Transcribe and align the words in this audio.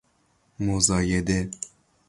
مزایده 0.59 1.49